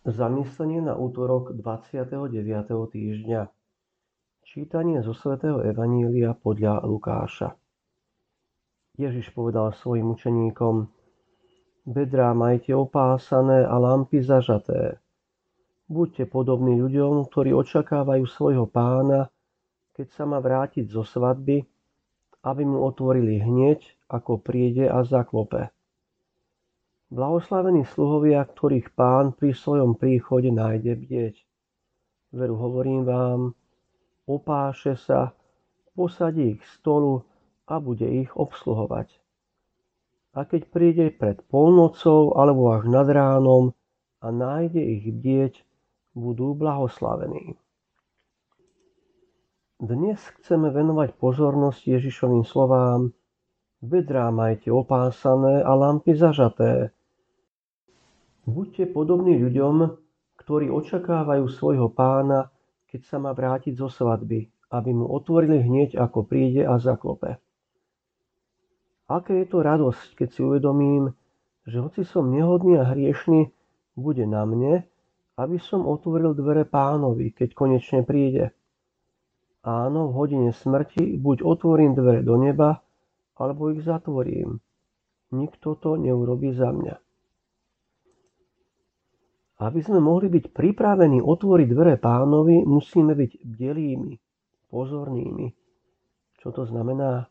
Zamyslenie 0.00 0.80
na 0.80 0.96
útorok 0.96 1.52
29. 1.52 2.32
týždňa 2.72 3.52
Čítanie 4.48 5.04
zo 5.04 5.12
svätého 5.12 5.60
Evanília 5.60 6.32
podľa 6.32 6.80
Lukáša 6.88 7.52
Ježiš 8.96 9.28
povedal 9.36 9.76
svojim 9.76 10.08
učeníkom 10.08 10.88
Bedrá 11.84 12.32
majte 12.32 12.72
opásané 12.72 13.60
a 13.68 13.76
lampy 13.76 14.24
zažaté. 14.24 15.04
Buďte 15.84 16.32
podobní 16.32 16.80
ľuďom, 16.80 17.28
ktorí 17.28 17.52
očakávajú 17.52 18.24
svojho 18.24 18.64
pána, 18.72 19.28
keď 19.92 20.16
sa 20.16 20.24
má 20.24 20.40
vrátiť 20.40 20.88
zo 20.88 21.04
svadby, 21.04 21.60
aby 22.48 22.62
mu 22.64 22.88
otvorili 22.88 23.36
hneď, 23.36 23.84
ako 24.08 24.40
príde 24.40 24.88
a 24.88 25.04
zaklope. 25.04 25.68
Blahoslavení 27.10 27.82
sluhovia, 27.90 28.46
ktorých 28.46 28.94
pán 28.94 29.34
pri 29.34 29.50
svojom 29.50 29.98
príchode 29.98 30.54
nájde 30.54 30.94
bdieť. 30.94 31.34
Veru 32.30 32.54
hovorím 32.54 33.02
vám, 33.02 33.40
opáše 34.30 34.94
sa, 34.94 35.34
posadí 35.98 36.54
ich 36.54 36.62
stolu 36.78 37.26
a 37.66 37.82
bude 37.82 38.06
ich 38.06 38.30
obsluhovať. 38.38 39.10
A 40.38 40.46
keď 40.46 40.62
príde 40.70 41.10
pred 41.10 41.42
polnocou 41.50 42.38
alebo 42.38 42.70
až 42.78 42.86
nad 42.86 43.10
ránom 43.10 43.74
a 44.22 44.30
nájde 44.30 44.78
ich 44.78 45.10
bdieť, 45.10 45.66
budú 46.14 46.54
blahoslavení. 46.54 47.58
Dnes 49.82 50.22
chceme 50.38 50.70
venovať 50.70 51.18
pozornosť 51.18 51.90
Ježišovým 51.90 52.46
slovám 52.46 53.10
Vedrá 53.82 54.30
majte 54.30 54.68
opásané 54.70 55.64
a 55.64 55.72
lampy 55.72 56.12
zažaté, 56.12 56.92
Buďte 58.50 58.90
podobní 58.90 59.38
ľuďom, 59.38 59.94
ktorí 60.34 60.74
očakávajú 60.74 61.46
svojho 61.46 61.86
pána, 61.86 62.50
keď 62.90 63.00
sa 63.06 63.22
má 63.22 63.30
vrátiť 63.30 63.78
zo 63.78 63.86
svadby, 63.86 64.50
aby 64.74 64.90
mu 64.90 65.06
otvorili 65.06 65.62
hneď, 65.62 65.94
ako 65.94 66.26
príde 66.26 66.66
a 66.66 66.74
zaklope. 66.82 67.38
Aké 69.06 69.42
je 69.42 69.46
to 69.46 69.62
radosť, 69.62 70.18
keď 70.18 70.28
si 70.34 70.40
uvedomím, 70.42 71.14
že 71.62 71.78
hoci 71.78 72.02
som 72.02 72.26
nehodný 72.26 72.82
a 72.82 72.90
hriešný, 72.90 73.54
bude 73.94 74.26
na 74.26 74.42
mne, 74.42 74.82
aby 75.38 75.62
som 75.62 75.86
otvoril 75.86 76.34
dvere 76.34 76.66
pánovi, 76.66 77.30
keď 77.30 77.54
konečne 77.54 78.02
príde. 78.02 78.50
Áno, 79.62 80.10
v 80.10 80.26
hodine 80.26 80.50
smrti 80.50 81.22
buď 81.22 81.46
otvorím 81.46 81.94
dvere 81.94 82.26
do 82.26 82.34
neba, 82.34 82.82
alebo 83.38 83.70
ich 83.70 83.86
zatvorím. 83.86 84.58
Nikto 85.30 85.78
to 85.78 85.94
neurobí 85.94 86.50
za 86.50 86.74
mňa. 86.74 87.09
Aby 89.60 89.84
sme 89.84 90.00
mohli 90.00 90.32
byť 90.32 90.56
pripravení 90.56 91.20
otvoriť 91.20 91.68
dvere 91.68 92.00
pánovi, 92.00 92.64
musíme 92.64 93.12
byť 93.12 93.44
bdelými, 93.44 94.12
pozornými. 94.72 95.46
Čo 96.40 96.48
to 96.56 96.62
znamená? 96.64 97.28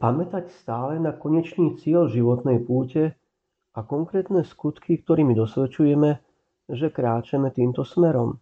Pamätať 0.00 0.48
stále 0.64 0.96
na 0.96 1.12
konečný 1.12 1.76
cieľ 1.76 2.08
životnej 2.08 2.62
púte 2.64 3.18
a 3.76 3.80
konkrétne 3.84 4.46
skutky, 4.46 4.96
ktorými 4.96 5.36
dosvedčujeme, 5.36 6.10
že 6.72 6.86
kráčame 6.88 7.52
týmto 7.52 7.84
smerom. 7.84 8.40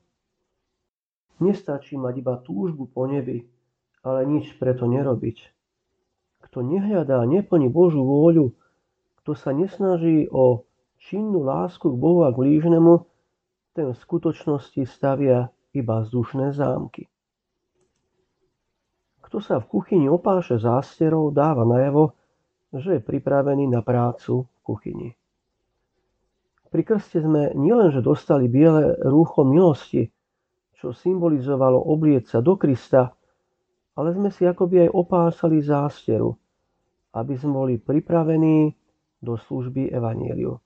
Nestačí 1.42 1.98
mať 1.98 2.14
iba 2.22 2.38
túžbu 2.38 2.86
po 2.86 3.10
nebi, 3.10 3.42
ale 4.06 4.22
nič 4.28 4.54
preto 4.54 4.86
nerobiť. 4.86 5.38
Kto 6.46 6.62
nehľadá, 6.62 7.26
neplní 7.26 7.66
Božú 7.66 8.06
vôľu, 8.06 8.54
kto 9.24 9.34
sa 9.34 9.50
nesnaží 9.50 10.30
o 10.30 10.65
činnú 11.06 11.46
lásku 11.46 11.86
k 11.86 11.96
Bohu 11.96 12.26
a 12.26 12.34
k 12.34 12.42
blížnemu, 12.42 13.06
ten 13.78 13.94
v 13.94 13.96
skutočnosti 13.96 14.82
stavia 14.88 15.52
iba 15.70 16.02
vzdušné 16.02 16.56
zámky. 16.56 17.06
Kto 19.22 19.42
sa 19.42 19.58
v 19.58 19.66
kuchyni 19.66 20.06
opáše 20.06 20.58
zásterov, 20.58 21.34
dáva 21.34 21.66
najavo, 21.66 22.14
že 22.74 22.98
je 22.98 23.02
pripravený 23.02 23.70
na 23.70 23.82
prácu 23.82 24.46
v 24.46 24.58
kuchyni. 24.62 25.08
Pri 26.70 26.82
krste 26.82 27.22
sme 27.22 27.54
nielenže 27.54 28.02
dostali 28.02 28.50
biele 28.50 28.98
rúcho 29.06 29.46
milosti, 29.46 30.10
čo 30.76 30.92
symbolizovalo 30.92 31.78
oblieť 31.78 32.36
sa 32.36 32.38
do 32.44 32.58
Krista, 32.58 33.16
ale 33.96 34.12
sme 34.12 34.28
si 34.28 34.44
akoby 34.44 34.86
aj 34.86 34.90
opásali 34.92 35.64
zásteru, 35.64 36.36
aby 37.16 37.32
sme 37.38 37.52
boli 37.64 37.74
pripravení 37.80 38.76
do 39.24 39.40
služby 39.40 39.88
Evangeliu. 39.88 40.60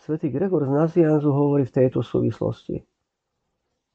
Svetý 0.00 0.32
Gregor 0.32 0.64
z 0.64 0.72
Nazianzu 0.72 1.28
hovorí 1.28 1.68
v 1.68 1.76
tejto 1.76 2.00
súvislosti. 2.00 2.80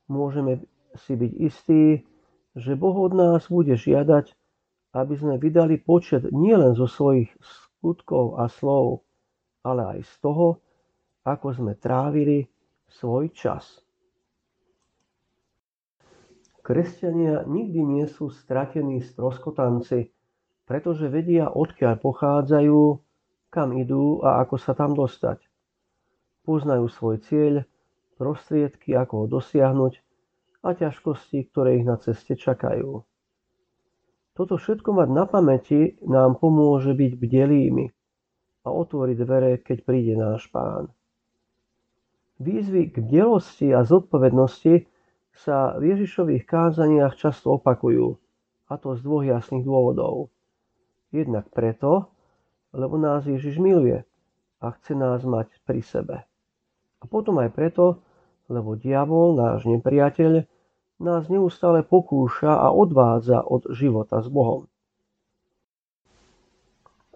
Môžeme 0.05 0.61
si 0.93 1.17
byť 1.17 1.31
istí, 1.41 2.05
že 2.53 2.77
Boh 2.77 2.93
od 2.93 3.17
nás 3.17 3.49
bude 3.49 3.73
žiadať, 3.73 4.29
aby 4.94 5.13
sme 5.17 5.41
vydali 5.41 5.81
počet 5.81 6.29
nielen 6.29 6.77
zo 6.77 6.85
svojich 6.85 7.33
skutkov 7.41 8.38
a 8.38 8.45
slov, 8.45 9.01
ale 9.65 9.97
aj 9.97 9.99
z 10.05 10.13
toho, 10.21 10.61
ako 11.25 11.47
sme 11.57 11.73
trávili 11.73 12.45
svoj 12.85 13.33
čas. 13.33 13.81
Kresťania 16.61 17.49
nikdy 17.49 17.81
nie 17.81 18.05
sú 18.05 18.29
stratení 18.29 19.01
stroskotanci, 19.01 20.13
pretože 20.69 21.09
vedia, 21.09 21.49
odkiaľ 21.49 21.97
pochádzajú, 21.97 22.81
kam 23.49 23.73
idú 23.73 24.21
a 24.21 24.45
ako 24.45 24.55
sa 24.61 24.77
tam 24.77 24.94
dostať. 24.94 25.54
Poznajú 26.45 26.85
svoj 26.88 27.25
cieľ, 27.25 27.66
prostriedky, 28.22 28.94
ako 28.94 29.25
ho 29.25 29.41
dosiahnuť 29.41 29.94
a 30.61 30.78
ťažkosti, 30.78 31.50
ktoré 31.50 31.81
ich 31.81 31.85
na 31.85 31.97
ceste 31.97 32.38
čakajú. 32.38 33.01
Toto 34.35 34.59
všetko 34.59 34.89
mať 34.94 35.09
na 35.09 35.25
pamäti 35.25 35.95
nám 36.03 36.38
pomôže 36.38 36.91
byť 36.91 37.11
bdelými 37.17 37.85
a 38.66 38.67
otvoriť 38.67 39.17
dvere, 39.22 39.51
keď 39.63 39.78
príde 39.85 40.13
náš 40.19 40.51
pán. 40.51 40.91
Výzvy 42.41 42.91
k 42.91 43.00
bdelosti 43.00 43.72
a 43.72 43.88
zodpovednosti 43.88 44.91
sa 45.31 45.79
v 45.79 45.95
Ježišových 45.95 46.44
kázaniach 46.44 47.16
často 47.16 47.56
opakujú, 47.56 48.19
a 48.67 48.73
to 48.75 48.97
z 48.97 49.01
dvoch 49.07 49.23
jasných 49.23 49.63
dôvodov. 49.63 50.27
Jednak 51.16 51.47
preto, 51.53 52.12
lebo 52.75 53.00
nás 53.00 53.23
Ježiš 53.23 53.56
miluje 53.56 54.03
a 54.59 54.66
chce 54.75 55.00
nás 55.00 55.23
mať 55.23 55.47
pri 55.63 55.79
sebe. 55.79 56.27
A 57.05 57.07
potom 57.07 57.38
aj 57.38 57.53
preto, 57.53 58.01
lebo 58.49 58.73
diabol, 58.73 59.38
náš 59.38 59.69
nepriateľ, 59.69 60.41
nás 61.05 61.29
neustále 61.29 61.85
pokúša 61.85 62.57
a 62.66 62.73
odvádza 62.73 63.45
od 63.45 63.69
života 63.77 64.25
s 64.25 64.27
Bohom. 64.33 64.66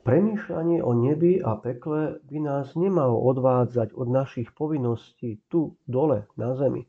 Premýšľanie 0.06 0.86
o 0.86 0.94
nebi 0.94 1.42
a 1.42 1.58
pekle 1.58 2.22
by 2.22 2.38
nás 2.38 2.78
nemalo 2.78 3.18
odvádzať 3.34 3.98
od 3.98 4.08
našich 4.14 4.54
povinností 4.54 5.42
tu, 5.50 5.74
dole, 5.90 6.30
na 6.38 6.54
zemi, 6.54 6.86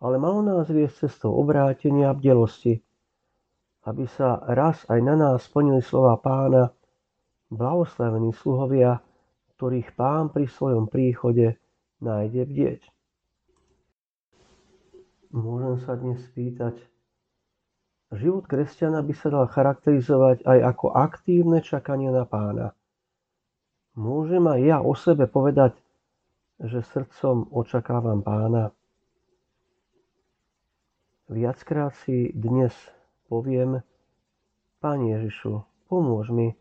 ale 0.00 0.16
malo 0.16 0.40
nás 0.40 0.72
viesť 0.72 1.04
cestou 1.04 1.36
obrátenia 1.36 2.10
a 2.10 2.16
bdelosti, 2.16 2.80
aby 3.84 4.08
sa 4.08 4.40
raz 4.48 4.88
aj 4.88 5.00
na 5.04 5.20
nás 5.20 5.44
splnili 5.44 5.84
slova 5.84 6.16
pána, 6.16 6.72
blahoslavení 7.52 8.32
sluhovia, 8.32 9.04
ktorých 9.56 9.92
pán 9.92 10.32
pri 10.32 10.48
svojom 10.48 10.88
príchode 10.88 11.60
nájde 12.00 12.42
bdieť. 12.48 12.80
Môžem 15.30 15.78
sa 15.86 15.94
dnes 15.94 16.18
spýtať, 16.26 16.74
život 18.10 18.50
kresťana 18.50 19.06
by 19.06 19.14
sa 19.14 19.30
dal 19.30 19.46
charakterizovať 19.46 20.42
aj 20.42 20.58
ako 20.74 20.86
aktívne 20.90 21.62
čakanie 21.62 22.10
na 22.10 22.26
pána. 22.26 22.74
Môžem 23.94 24.42
aj 24.50 24.60
ja 24.64 24.78
o 24.82 24.92
sebe 24.98 25.30
povedať, 25.30 25.78
že 26.58 26.82
srdcom 26.82 27.48
očakávam 27.54 28.20
pána. 28.26 28.74
Viackrát 31.30 31.94
si 32.02 32.34
dnes 32.34 32.74
poviem, 33.30 33.86
Pane 34.82 35.14
Ježišu, 35.14 35.62
pomôž 35.86 36.32
mi, 36.34 36.56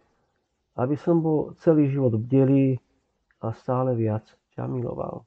aby 0.78 0.96
som 1.00 1.24
bol 1.24 1.58
celý 1.64 1.90
život 1.90 2.20
bdelý 2.20 2.78
a 3.42 3.56
stále 3.56 3.96
viac 3.96 4.28
ťa 4.54 4.68
miloval. 4.68 5.26